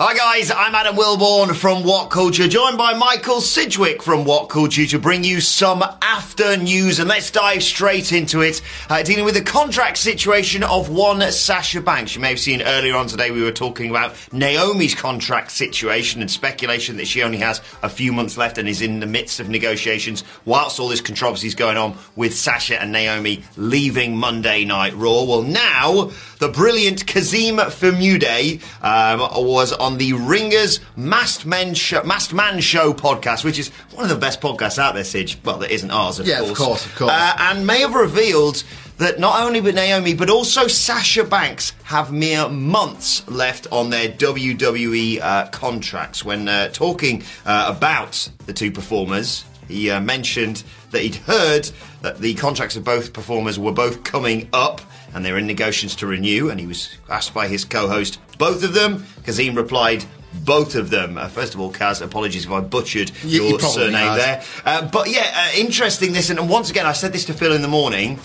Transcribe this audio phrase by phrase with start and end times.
[0.00, 4.86] Hi guys, I'm Adam Wilborn from What Culture, joined by Michael Sidgwick from What Culture
[4.86, 7.00] to bring you some after news.
[7.00, 11.80] And let's dive straight into it, uh, dealing with the contract situation of one Sasha
[11.80, 12.14] Banks.
[12.14, 16.30] You may have seen earlier on today we were talking about Naomi's contract situation and
[16.30, 19.48] speculation that she only has a few months left and is in the midst of
[19.48, 24.94] negotiations whilst all this controversy is going on with Sasha and Naomi leaving Monday Night
[24.94, 25.24] Raw.
[25.24, 32.32] Well, now the brilliant Kazeem Famuyide um, was on the Ringers Masked, Men Show, Masked
[32.34, 35.38] Man Show podcast, which is one of the best podcasts out there, Sidge.
[35.44, 36.58] Well, that isn't ours, of Yeah, of course.
[36.58, 37.12] course, of course.
[37.12, 38.62] Uh, and may have revealed
[38.98, 44.08] that not only with Naomi, but also Sasha Banks have mere months left on their
[44.08, 46.24] WWE uh, contracts.
[46.24, 51.70] When uh, talking uh, about the two performers, he uh, mentioned that he'd heard
[52.02, 54.80] that the contracts of both performers were both coming up
[55.14, 56.48] and they're in negotiations to renew.
[56.50, 59.04] And he was asked by his co host, both of them.
[59.22, 60.04] Kazeem replied,
[60.44, 61.16] both of them.
[61.18, 64.16] Uh, first of all, Kaz, apologies if I butchered You- you your surname has.
[64.18, 64.42] there.
[64.64, 67.62] Uh, but yeah, uh, interesting this, and once again, I said this to Phil in
[67.62, 68.18] the morning.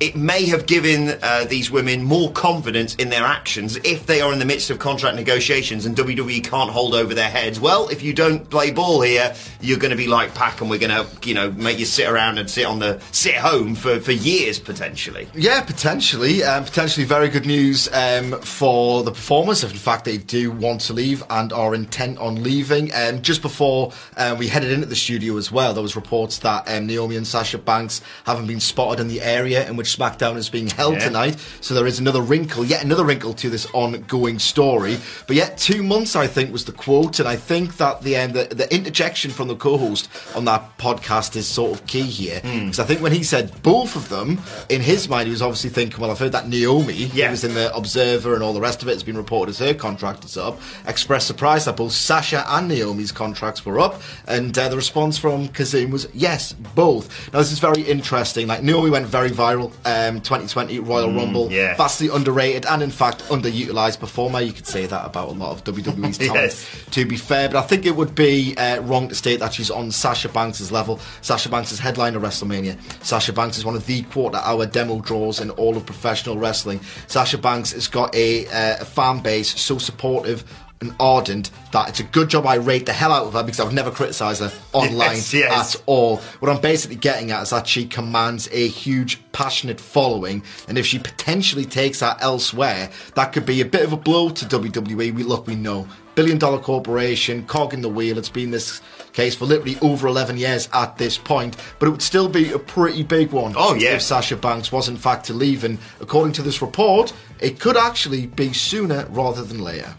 [0.00, 4.32] It may have given uh, these women more confidence in their actions if they are
[4.32, 7.58] in the midst of contract negotiations and WWE can't hold over their heads.
[7.58, 10.78] Well, if you don't play ball here, you're going to be like Pac, and we're
[10.78, 13.98] going to, you know, make you sit around and sit on the sit home for,
[13.98, 15.28] for years potentially.
[15.34, 16.44] Yeah, potentially.
[16.44, 20.80] Um, potentially very good news um, for the performers if, in fact, they do want
[20.82, 22.94] to leave and are intent on leaving.
[22.94, 26.68] Um, just before uh, we headed into the studio as well, there was reports that
[26.68, 30.48] um, Naomi and Sasha Banks haven't been spotted in the area in which SmackDown is
[30.48, 31.04] being held Yeah.
[31.06, 31.36] tonight.
[31.60, 34.98] So there is another wrinkle, yet another wrinkle to this ongoing story.
[35.26, 37.18] But yet, two months, I think, was the quote.
[37.18, 40.78] And I think that the, um, the, the interjection from the co host on that
[40.78, 42.40] podcast is sort of key here.
[42.40, 42.66] Hmm.
[42.66, 45.70] Because I think when he said both of them, in his mind, he was obviously
[45.70, 47.26] thinking, well, I've heard that Naomi, Yeah.
[47.26, 49.58] who was in the Observer and all the rest of it, has been reported as
[49.58, 54.00] her contract is up, expressed surprise that both Sasha and Naomi's contracts were up.
[54.26, 57.32] And uh, the response from Kazeem was, yes, both.
[57.32, 58.46] Now, this is very interesting.
[58.46, 61.76] Like, Naomi went very viral, um, 2020 Royal Rumble, yeah.
[61.76, 64.40] vastly underrated and, in fact, underutilized performer.
[64.40, 66.84] You could say that about a lot of WWE's talent, Yes.
[66.92, 67.48] to be fair.
[67.48, 70.70] But I think it would be uh, wrong to state that she's on Sasha Banks'
[70.70, 71.00] level.
[71.22, 72.76] Sasha Banks is headliner WrestleMania.
[73.04, 76.80] Sasha Banks is one of the quarter-hour demo draws in all of professional wrestling.
[77.06, 80.44] Sasha Banks has got a, uh, a fan base so supportive
[80.80, 83.58] and ardent that it's a good job I rate the hell out of her because
[83.60, 85.74] I would never criticise her online Yes, yes.
[85.74, 86.18] at all.
[86.38, 90.86] What I'm basically getting at is that she commands a huge, passionate following, and if
[90.86, 95.12] she potentially takes that elsewhere, that could be a bit of a blow to WWE.
[95.14, 95.88] We look, we know.
[96.14, 98.18] Billion dollar corporation, cog in the wheel.
[98.18, 98.80] It's been this
[99.12, 102.58] case for literally over 11 years at this point, but it would still be a
[102.58, 103.54] pretty big one.
[103.56, 103.94] Oh, yeah.
[103.94, 107.76] If Sasha Banks was in fact to leave, and according to this report, it could
[107.76, 109.94] actually be sooner rather than later.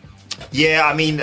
[0.51, 1.19] Yeah, I mean,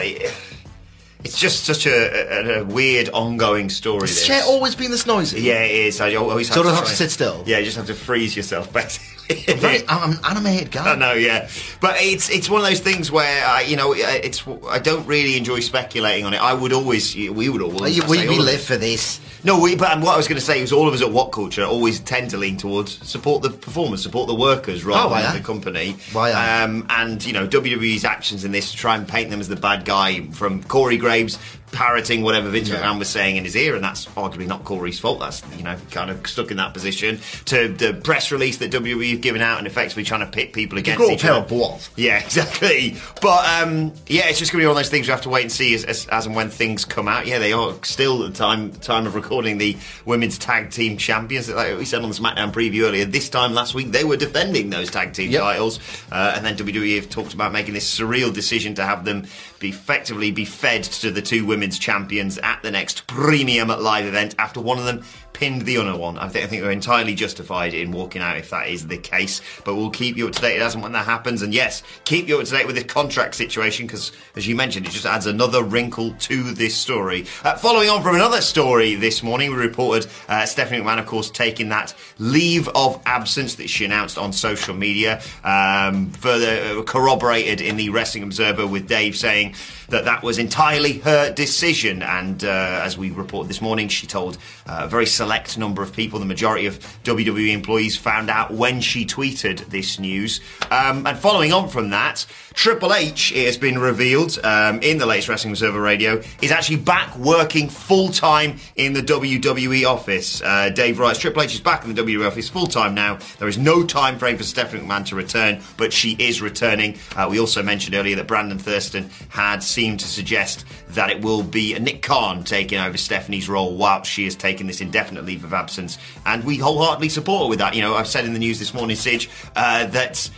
[1.25, 4.01] it's just such a, a, a weird ongoing story.
[4.01, 4.27] Has This.
[4.27, 5.41] Chair always been this noisy?
[5.43, 6.01] Yeah, it is.
[6.01, 7.43] I always have So to don't have to sit still?
[7.47, 9.16] Yeah, you just have to freeze yourself, basically.
[9.57, 10.93] Very, I'm an animated guy.
[10.93, 11.49] I know, yeah,
[11.81, 15.37] but it's it's one of those things where uh, you know it's I don't really
[15.37, 16.41] enjoy speculating on it.
[16.41, 19.21] I would always we would always we, say we live for this.
[19.45, 21.31] No, we, but what I was going to say was all of us at What
[21.31, 25.37] Culture always tend to lean towards support the performers, support the workers rather Oh, than
[25.37, 25.97] the company.
[26.13, 26.33] Why.
[26.63, 29.57] Um, and you know WWE's actions in this to try and paint them as the
[29.57, 31.39] bad guy from Corey Graves
[31.73, 32.81] parroting whatever Vince Yeah.
[32.81, 35.21] McMahon was saying in his ear, and that's arguably not Corey's fault.
[35.21, 37.19] That's you know kind of stuck in that position.
[37.47, 40.79] To the press release that WWE have given out and effectively trying to pit people
[40.79, 41.47] against each other.
[41.47, 41.91] balls.
[41.97, 42.97] Yeah, exactly.
[43.21, 45.29] But um, yeah, it's just going to be one of those things we have to
[45.29, 47.27] wait and see as, as, as and when things come out.
[47.27, 51.51] Yeah, they are still at the time time of recording the women's tag team champions.
[51.51, 54.71] Like we said on the SmackDown preview earlier, this time last week they were defending
[54.71, 55.43] those tag team Yep.
[55.43, 55.81] titles,
[56.13, 59.27] uh, and then WWE have talked about making this surreal decision to have them
[59.59, 64.05] be effectively be fed to the two women women's champions at the next premium live
[64.05, 65.03] event after one of them
[65.37, 66.17] pinned the other one.
[66.17, 69.43] I think I think they're entirely justified in walking out if that is the case.
[69.67, 71.43] But we'll keep you up to date as and when that happens.
[71.43, 74.87] And yes, keep you up to date with this contract situation because, as you mentioned,
[74.87, 77.27] it just adds another wrinkle to this story.
[77.45, 81.31] Uh, following on from another story this morning, we reported uh, Stephanie McMahon, of course,
[81.31, 85.21] taking that leave of absence that she announced on social media.
[85.45, 89.55] Um, further uh, corroborated in the Wrestling Observer with Dave saying
[89.89, 92.03] that that was entirely her decision.
[92.03, 95.93] And uh, as we reported this morning, she told uh, a very select number of
[95.93, 100.41] people, the majority of WWE employees, found out when she tweeted this news.
[100.71, 102.25] Um, and following on from that,
[102.57, 106.77] Triple H, it has been revealed um, in the latest Wrestling Observer Radio, is actually
[106.77, 110.41] back working full time in the WWE office.
[110.41, 113.19] Uh, Dave writes Triple H is back in the WWE office full time now.
[113.39, 116.97] There is no time frame for Stephanie McMahon to return, but she is returning.
[117.15, 121.43] Uh, we also mentioned earlier that Brandon Thurston had seemed to suggest that it will
[121.43, 125.53] be Nick Khan taking over Stephanie's role while she is taking this indefinite leave of
[125.53, 125.99] absence.
[126.25, 127.75] And we wholeheartedly support her with that.
[127.75, 130.31] You know, I've said in the news this morning, Sidge, uh, that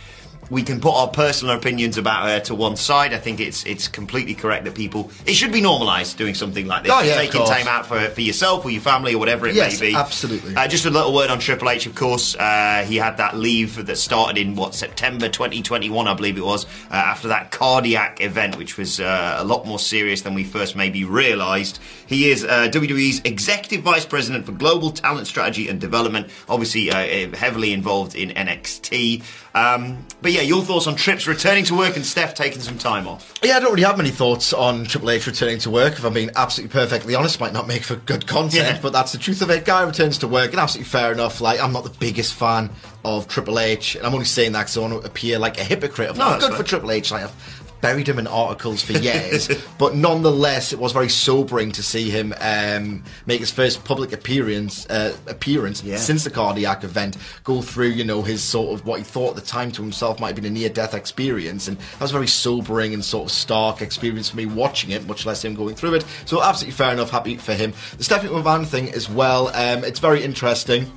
[0.49, 3.13] we can put our personal opinions about her to one side.
[3.13, 6.83] I think it's it's completely correct that people it should be normalised doing something like
[6.83, 6.91] this.
[6.93, 9.79] Oh, yeah, taking time out for, for yourself or your family or whatever it Yes,
[9.79, 9.95] may be.
[9.95, 10.55] absolutely.
[10.55, 12.35] Uh, just a little word on Triple H, of course.
[12.35, 16.65] Uh, he had that leave that started in what September 2021, I believe it was,
[16.65, 20.75] uh, after that cardiac event, which was uh, a lot more serious than we first
[20.75, 21.79] maybe realised.
[22.07, 26.29] He is uh, WWE's executive vice president for global talent strategy and development.
[26.47, 29.23] Obviously, uh, heavily involved in NXT.
[29.53, 33.07] Um, but yeah, your thoughts on Trips returning to work and Steph taking some time
[33.07, 33.33] off?
[33.43, 35.93] Yeah, I don't really have many thoughts on Triple H returning to work.
[35.93, 38.79] If I'm being absolutely perfectly honest, might not make for good content, Yeah.
[38.81, 39.65] but that's the truth of it.
[39.65, 41.41] Guy returns to work, and absolutely fair enough.
[41.41, 42.69] Like, I'm not the biggest fan
[43.05, 45.63] of Triple H, and I'm only saying that because I want to appear like a
[45.63, 46.09] hypocrite.
[46.09, 47.11] Of, No, "Oh, that's good for Triple H.
[47.11, 51.83] Like, I've buried him in articles for years, but nonetheless, it was very sobering to
[51.83, 55.97] see him um, make his first public appearance uh, appearance Yeah.
[55.97, 57.17] since the cardiac event.
[57.43, 60.19] Go through, you know, his sort of what he thought at the time to himself
[60.19, 63.31] might have been a near-death experience, and that was a very sobering and sort of
[63.31, 66.05] stark experience for me watching it, much less him going through it.
[66.25, 67.73] So absolutely fair enough, happy for him.
[67.97, 70.91] The Stephanie McMahon thing as well, um, it's very interesting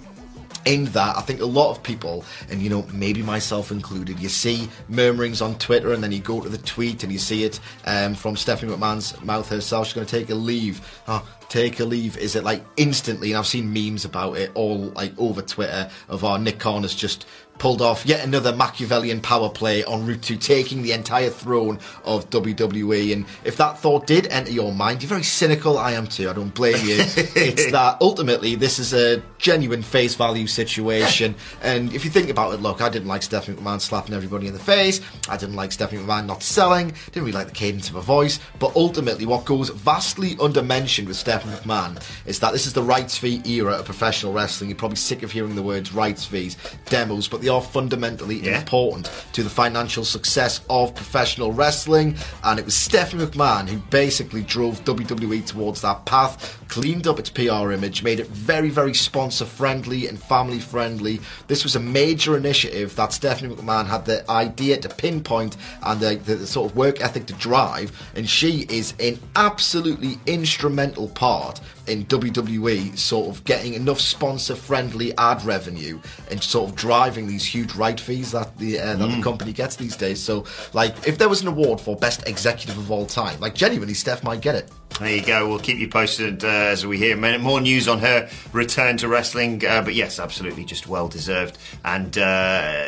[0.64, 4.28] in that, I think a lot of people, and you know, maybe myself included, you
[4.28, 7.60] see murmurings on Twitter, and then you go to the tweet and you see it
[7.86, 9.86] um, from Stephanie McMahon's mouth herself.
[9.86, 11.02] She's going to take a leave.
[11.08, 12.16] Oh, take a leave.
[12.16, 13.32] Is it like instantly?
[13.32, 16.94] And I've seen memes about it all like over Twitter of our Nick Khan has
[16.94, 17.26] just
[17.58, 22.28] pulled off yet another Machiavellian power play en route to taking the entire throne of
[22.30, 23.12] WWE.
[23.12, 25.78] And if that thought did enter your mind, you're very cynical.
[25.78, 26.28] I am too.
[26.28, 26.96] I don't blame you.
[27.16, 31.34] it's that ultimately this is a genuine face value situation.
[31.62, 34.52] And if you think about it, look, I didn't like Stephanie McMahon slapping everybody in
[34.52, 35.00] the face.
[35.28, 36.94] I didn't like Stephanie McMahon not selling.
[37.06, 38.38] Didn't really like the cadence of her voice.
[38.60, 43.18] But ultimately, what goes vastly undermentioned with Stephanie McMahon is that this is the rights
[43.18, 44.70] fee era of professional wrestling.
[44.70, 46.56] You're probably sick of hearing the words rights fees,
[46.86, 48.60] demos, but they are fundamentally Yeah.
[48.60, 52.14] important to the financial success of professional wrestling.
[52.44, 57.28] And it was Stephanie McMahon who basically drove WWE towards that path, cleaned up its
[57.28, 58.94] PR image, made it very, very
[59.32, 61.18] sponsor friendly and family friendly.
[61.46, 66.16] This was a major initiative that Stephanie McMahon had the idea to pinpoint and the,
[66.16, 67.90] the, the sort of work ethic to drive.
[68.14, 75.16] And she is an absolutely instrumental part in WWE sort of getting enough sponsor friendly
[75.18, 79.22] ad revenue and sort of driving these huge right fees that the uh, that the
[79.22, 80.22] company gets these days.
[80.22, 83.94] So, like, if there was an award for best executive of all time, like, genuinely,
[83.94, 84.70] Steph might get it.
[84.98, 85.48] There you go.
[85.48, 89.21] We'll keep you posted uh, as we hear more news on her return to wrestling.
[89.64, 91.58] Uh, but yes, absolutely, just well deserved.
[91.84, 92.86] And uh,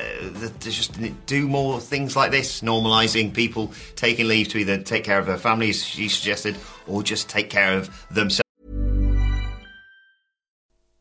[0.61, 5.27] just do more things like this, normalising people taking leave to either take care of
[5.27, 8.43] their family, as she suggested, or just take care of themselves.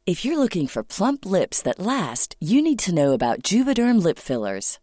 [0.06, 4.20] If you're looking for plump lips that last, you need to know about Juvederm lip
[4.20, 4.80] fillers.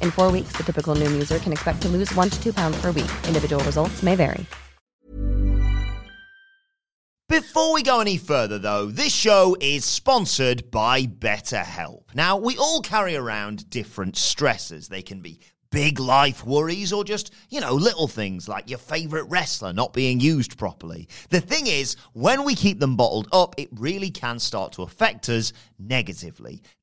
[0.00, 2.80] In four weeks, the typical Noom user can expect to lose one to two pounds
[2.80, 3.10] per week.
[3.26, 4.46] Individual results may vary.
[7.28, 12.12] Before we go any further, though, this show is sponsored by BetterHelp.
[12.12, 14.88] Now, we all carry around different stressors.
[14.88, 15.40] They can be
[15.70, 20.18] big life worries or just, you know, little things like your favorite wrestler not being
[20.18, 21.08] used properly.
[21.28, 25.28] The thing is, when we keep them bottled up, it really can start to affect
[25.28, 26.62] us negatively.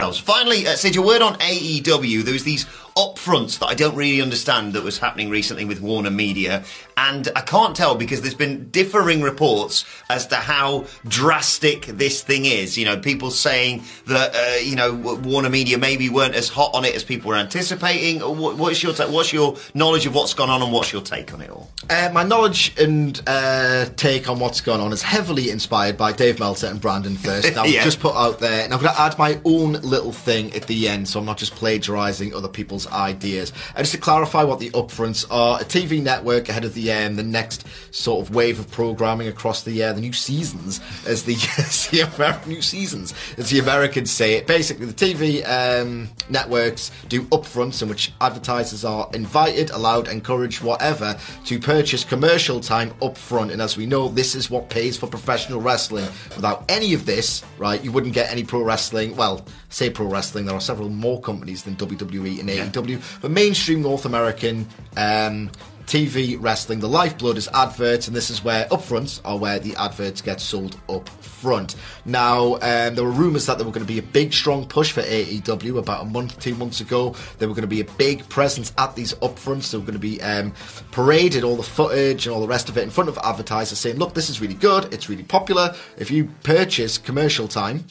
[0.00, 2.22] Finally, uh, Sid, a word on AEW.
[2.22, 6.10] There was these upfronts that I don't really understand that was happening recently with Warner
[6.10, 6.62] Media,
[6.96, 12.44] and I can't tell because there's been differing reports as to how drastic this thing
[12.44, 12.78] is.
[12.78, 16.84] You know, people saying that uh, you know Warner Media maybe weren't as hot on
[16.84, 18.20] it as people were anticipating.
[18.20, 21.34] What, what's your ta- what's your knowledge of what's gone on, and what's your take
[21.34, 21.70] on it all?
[21.90, 26.38] Uh, my knowledge and uh, take on what's gone on is heavily inspired by Dave
[26.38, 27.56] Meltzer and Brandon Thirst.
[27.56, 27.82] Now, Yeah.
[27.82, 30.88] just put out there, and I'm going to add my own little thing at the
[30.88, 33.52] end, so I'm not just plagiarising other people's ideas.
[33.74, 37.16] And just to clarify what the upfronts are, a TV network ahead of the um,
[37.16, 41.34] the next sort of wave of programming across the uh, the new seasons, as the,
[41.90, 44.46] the new seasons, as the Americans say it.
[44.46, 51.18] Basically, the TV um, networks do upfronts in which advertisers are invited, allowed, encouraged, whatever,
[51.44, 53.52] to purchase commercial time upfront.
[53.52, 56.06] And as we know, this is what pays for professional wrestling.
[56.36, 59.16] Without any of this, right, you wouldn't get any pro wrestling.
[59.16, 59.44] Well,
[59.78, 64.04] say pro wrestling, there are several more companies than WWE and AEW, but mainstream North
[64.04, 64.66] American.
[64.96, 65.50] Um,
[65.86, 70.20] TV wrestling, the lifeblood is adverts, and this is where upfronts are where the adverts
[70.20, 71.76] get sold up front.
[72.04, 74.92] Now, um, there were rumours that there were going to be a big, strong push
[74.92, 77.16] for AEW about a month, two months ago.
[77.38, 79.70] There were going to be a big presence at these upfronts.
[79.70, 80.52] They were going to be um,
[80.90, 83.96] paraded all the footage and all the rest of it in front of advertisers, saying,
[83.96, 84.92] "Look, this is really good.
[84.92, 85.74] It's really popular.
[85.96, 87.86] If you purchase commercial time."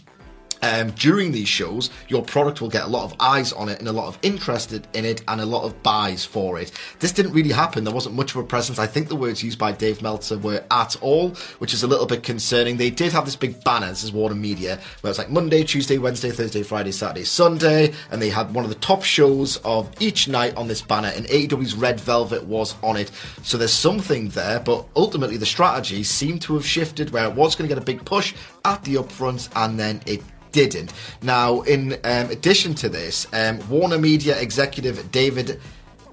[0.61, 3.87] Um, during these shows, your product will get a lot of eyes on it and
[3.87, 6.71] a lot of interest in it and a lot of buys for it.
[6.99, 7.83] This didn't really happen.
[7.83, 8.79] There wasn't much of a presence.
[8.79, 12.05] I think the words used by Dave Meltzer were at all, which is a little
[12.05, 12.77] bit concerning.
[12.77, 15.97] They did have this big banner, this is Warner Media, where it's like Monday, Tuesday,
[15.97, 20.27] Wednesday, Thursday, Friday, Saturday, Sunday, and they had one of the top shows of each
[20.27, 23.11] night on this banner, and AEW's Red Velvet was on it.
[23.43, 27.55] So there's something there, but ultimately the strategy seemed to have shifted where it was
[27.55, 28.33] going to get a big push
[28.67, 30.21] at the upfronts, and then it
[30.51, 30.93] didn't.
[31.21, 35.59] Now, in um, addition to this, um, Warner Media executive David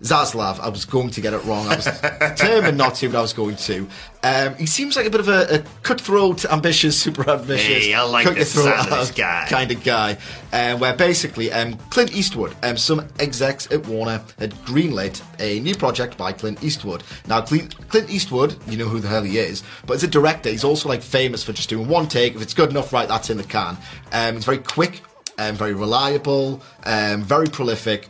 [0.04, 1.66] Zaslav, I was going to get it wrong.
[1.66, 3.88] I was determined not to, but I was going to.
[4.22, 8.02] Um, he seems like a bit of a, a cutthroat, ambitious, super ambitious, Hey, I
[8.02, 9.46] like the throat sound of this guy.
[9.48, 10.18] kind of guy.
[10.52, 15.74] Um, where basically um, Clint Eastwood, um, some execs at Warner had greenlit a new
[15.74, 17.02] project by Clint Eastwood.
[17.26, 20.50] Now, Clint, Clint Eastwood, you know who the hell he is, but as a director,
[20.50, 22.34] he's also like famous for just doing one take.
[22.34, 23.78] If it's good enough, right, that's in the can.
[24.12, 25.00] Um, it's very quick,
[25.38, 28.08] um, very reliable, um, very prolific,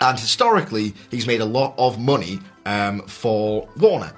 [0.00, 4.12] and historically, he's made a lot of money um, for Warner.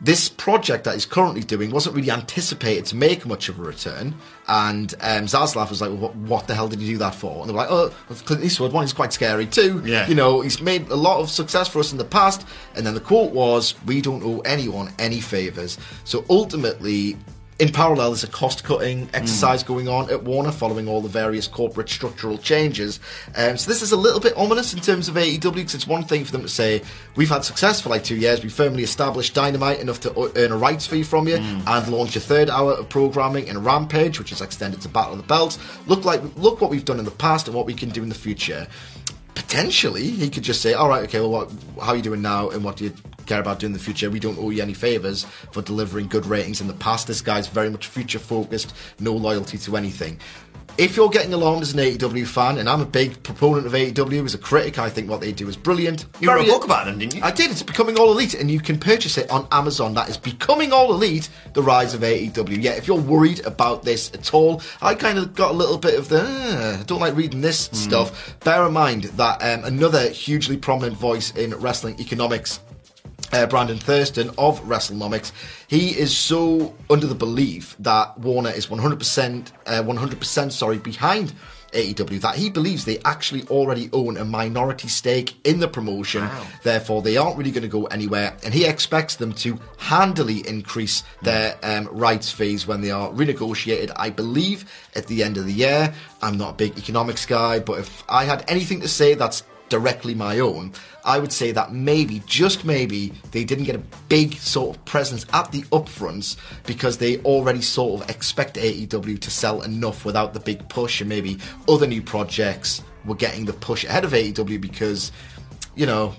[0.00, 4.14] this project that he's currently doing wasn't really anticipated to make much of a return.
[4.46, 7.40] And um, Zaslav was like, well, what, the hell did he do that for?
[7.40, 7.92] And they were like, oh,
[8.24, 9.82] Clint Eastwood, one, he's quite scary too.
[9.84, 10.06] Yeah.
[10.06, 12.46] You know, he's made a lot of success for us in the past.
[12.76, 15.78] And then the quote was, we don't owe anyone any favours.
[16.04, 17.16] So ultimately,
[17.58, 19.66] in parallel, there's a cost cutting exercise mm.
[19.66, 23.00] going on at Warner following all the various corporate structural changes.
[23.34, 26.04] Um, so this is a little bit ominous in terms of AEW because it's one
[26.04, 26.82] thing for them to say,
[27.16, 30.56] we've had success for like two years, we firmly established Dynamite enough to earn a
[30.56, 31.62] rights fee from you mm.
[31.66, 35.18] and launch a third hour of programming in Rampage, which is extended to Battle of
[35.18, 35.58] the Belts.
[35.86, 38.08] Look like look what we've done in the past and what we can do in
[38.08, 38.66] the future
[39.34, 42.50] potentially he could just say, "All right, okay, well, what, how are you doing now,
[42.50, 42.92] and what do you
[43.28, 44.10] care about doing in the future?
[44.10, 47.06] We don't owe you any favors for delivering good ratings in the past.
[47.06, 50.18] This guy's very much future focused, no loyalty to anything."
[50.78, 54.24] If you're getting along as an AEW fan, and I'm a big proponent of AEW
[54.24, 56.06] as a critic, I think what they do is brilliant.
[56.20, 57.22] You wrote a book about them, didn't you?
[57.24, 57.50] I did.
[57.50, 59.92] It's Becoming All Elite, and you can purchase it on Amazon.
[59.94, 62.62] That is Becoming All Elite, The Rise of AEW.
[62.62, 65.98] Yeah, if you're worried about this at all, I kind of got a little bit
[65.98, 67.74] of the, uh, I don't like reading this mm.
[67.74, 68.38] stuff.
[68.44, 72.60] Bear in mind that um, another hugely prominent voice in wrestling economics
[73.32, 75.32] uh, Brandon Thurston of WrestleNomics,
[75.66, 81.32] he is so under the belief that Warner is 100%, uh, 100% sorry, behind
[81.72, 86.22] AEW that he believes they actually already own a minority stake in the promotion.
[86.22, 86.46] Wow.
[86.62, 91.04] Therefore, they aren't really going to go anywhere, and he expects them to handily increase
[91.22, 93.92] their um, rights fees when they are renegotiated.
[93.96, 95.92] I believe at the end of the year.
[96.22, 100.14] I'm not a big economics guy, but if I had anything to say that's directly
[100.14, 100.72] my own,
[101.04, 105.26] I would say that maybe, just maybe, they didn't get a big sort of presence
[105.32, 110.40] at the upfronts because they already sort of expect AEW to sell enough without the
[110.40, 115.12] big push, and maybe other new projects were getting the push ahead of AEW because,
[115.74, 116.14] you know,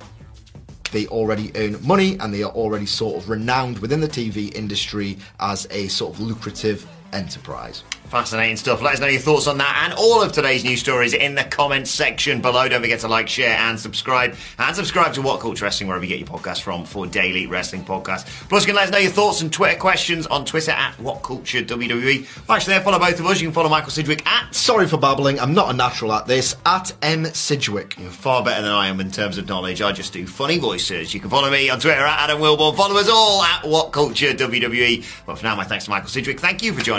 [0.91, 5.17] they already earn money and they are already sort of renowned within the TV industry
[5.39, 7.83] as a sort of lucrative enterprise.
[8.09, 8.81] Fascinating stuff.
[8.81, 11.43] Let us know your thoughts on that and all of today's news stories in the
[11.43, 12.67] comments section below.
[12.67, 14.35] Don't forget to like, share, and subscribe.
[14.57, 17.85] And subscribe to What Culture Wrestling wherever you get your podcast from for daily wrestling
[17.85, 18.25] podcasts.
[18.49, 21.21] Plus, you can let us know your thoughts and Twitter questions on Twitter at What
[21.21, 22.49] Culture WWE.
[22.49, 23.39] Actually, there, follow both of us.
[23.39, 24.55] You can follow Michael Sidgwick at.
[24.55, 25.39] Sorry for babbling.
[25.39, 26.55] I'm not a natural at this.
[26.65, 27.99] At M Sidgwick.
[27.99, 29.83] You're far better than I am in terms of knowledge.
[29.83, 31.13] I just do funny voices.
[31.13, 32.75] You can follow me on Twitter at Adam Wilborn.
[32.75, 35.05] Follow us all at What Culture WWE.
[35.27, 36.39] But for now, my thanks to Michael Sidgwick.
[36.39, 36.98] Thank you for joining